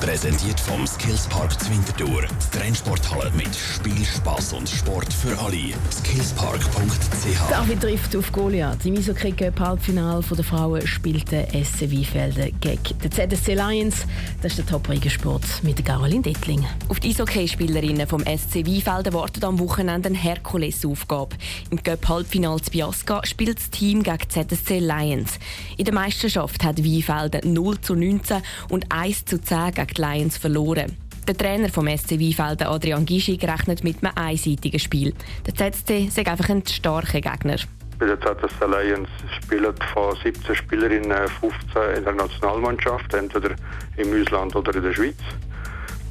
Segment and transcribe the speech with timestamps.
[0.00, 2.22] Präsentiert vom Skillspark Zwintertour.
[2.22, 5.72] Die Trennsporthalle mit Spiel, Spaß und Sport für alle.
[5.90, 7.50] Skillspark.ch.
[7.50, 8.84] David trifft auf Goliath.
[8.84, 14.06] Im Eishockey Cup Halbfinale der Frauen spielt der SC Weinfelden gegen den ZSC Lions.
[14.42, 16.64] Das ist der Top Regiosport mit Caroline Dettling.
[16.88, 21.36] Auf die Eishockeyspielerinnen vom SC Weinfelden wartet am Wochenende eine Herkulesaufgabe.
[21.70, 25.38] Im Cup Halbfinale zu Biasca spielt das Team gegen ZSC Lions.
[25.78, 30.36] In der Meisterschaft hat Weinfelden 0 zu 19 und 1 zu 10 gegen die Lions
[30.36, 30.96] verloren.
[31.26, 35.12] Der Trainer vom SC Weinfelden, Adrian Gischig, rechnet mit einem einseitigen Spiel.
[35.46, 37.56] Der ZSC ist einfach ein starker Gegner.
[37.98, 39.08] Bei der ZSC Lions
[39.42, 43.56] spielen von 17 Spielerinnen 15 in der Nationalmannschaft, entweder
[43.96, 45.16] im Ausland oder in der Schweiz.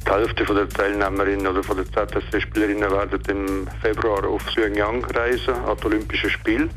[0.06, 5.86] Die Hälfte der Teilnehmerinnen oder der ZSC-Spielerinnen werden im Februar auf Pyongyang reisen, an die
[5.86, 6.68] Olympischen Spiele.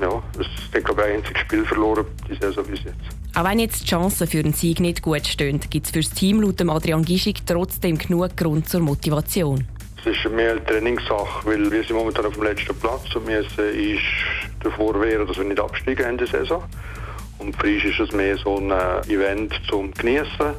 [0.00, 2.96] Ja, das ist, glaube ich, ein einziges Spiel verloren, die Saison bis jetzt.
[3.34, 6.10] Auch wenn jetzt die Chancen für einen Sieg nicht gut stehen, gibt es für das
[6.10, 9.66] Team laut Adrian Gischig trotzdem genug Grund zur Motivation.
[10.00, 13.98] Es ist mehr eine Trainingssache, weil wir sind momentan auf dem letzten Platz und müssen
[14.62, 16.62] davor wehren, dass wir nicht absteigen in der Saison.
[17.38, 18.70] Und für uns ist es mehr so ein
[19.08, 20.54] Event zum Genießen,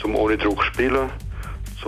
[0.00, 1.10] zum ohne Druck spielen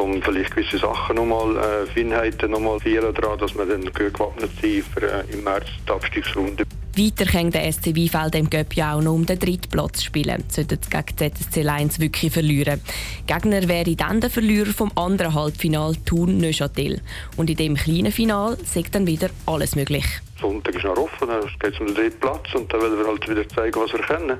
[0.00, 4.50] um vielleicht gewisse Sachen nochmal, äh, Feinheiten nochmal feiern daran, dass wir dann gut gewappnet
[4.60, 6.64] sind für äh, im März die Abstiegsrunde.
[6.96, 10.44] Weiter kann der SC Weinfeld im Göpp ja auch noch um den dritten Platz spielen,
[10.48, 12.80] sollte es gegen ZSC Lions wirklich verlieren.
[13.26, 17.00] Gegner wäre dann der Verlierer vom anderen Halbfinal Thun Neuchâtel.
[17.36, 20.04] Und in dem kleinen Final sagt dann wieder alles möglich.
[20.40, 23.06] Sonntag ist noch offen, dann geht es um den dritten Platz und dann wollen wir
[23.06, 24.38] halt wieder zeigen, was wir können.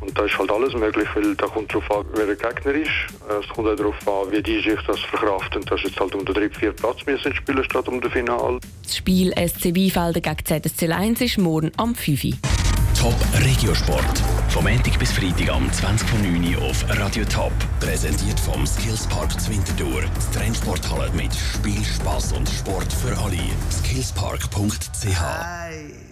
[0.00, 2.90] Und da ist halt alles möglich, weil da kommt darauf an, wer der Gegner ist.
[3.40, 5.62] Es kommt auch darauf an, wie die sich das verkraften.
[5.62, 8.58] Das ist jetzt halt um den dritten, vierten Platz müssen spielen statt um den Final.
[8.82, 12.36] Das Spiel SC Weinfelden gegen ZSC 1 ist morgen am 5.
[13.04, 14.22] Top Regiosport.
[14.48, 17.52] Vom Montag bis Freitag am 20.09 Uhr auf Radio Top.
[17.80, 20.02] Präsentiert vom Skillspark Zwintertour.
[20.02, 23.38] Die Trendsporthalle mit Spiel, Spaß und Sport für alle.
[23.70, 26.03] Skillspark.ch